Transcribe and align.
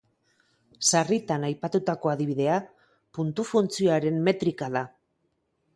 Sarritan 0.91 1.45
aipatutako 1.49 2.13
adibidea 2.13 2.57
puntu-funtzioaren 3.19 4.21
metrika 4.31 4.75
da. 4.79 4.87